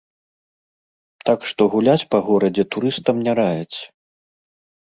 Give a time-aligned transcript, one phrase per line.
[1.29, 3.77] Так што гуляць па горадзе турыстам не раяць.